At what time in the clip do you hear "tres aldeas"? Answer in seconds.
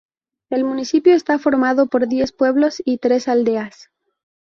2.97-3.91